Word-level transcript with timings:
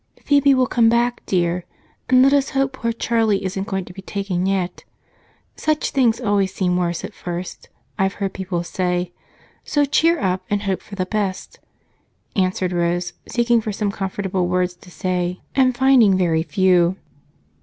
"Phebe 0.25 0.55
will 0.55 0.65
come 0.65 0.89
back, 0.89 1.23
dear, 1.27 1.63
and 2.09 2.23
let 2.23 2.33
us 2.33 2.49
hope 2.57 2.73
poor 2.73 2.91
Charlie 2.91 3.45
isn't 3.45 3.67
going 3.67 3.85
to 3.85 3.93
be 3.93 4.01
taken 4.01 4.47
yet. 4.47 4.83
Such 5.55 5.91
things 5.91 6.19
always 6.19 6.51
seem 6.51 6.75
worst 6.75 7.03
at 7.03 7.13
first, 7.13 7.69
I've 7.99 8.13
heard 8.15 8.33
people 8.33 8.63
say, 8.63 9.11
so 9.63 9.85
cheer 9.85 10.19
up 10.19 10.43
and 10.49 10.63
hope 10.63 10.81
for 10.81 10.95
the 10.95 11.05
best," 11.05 11.59
answered 12.35 12.71
Rose, 12.71 13.13
seeking 13.27 13.61
for 13.61 13.71
some 13.71 13.91
comfortable 13.91 14.47
words 14.47 14.73
to 14.73 14.89
say 14.89 15.41
and 15.53 15.77
finding 15.77 16.17
very 16.17 16.41
few. 16.41 16.95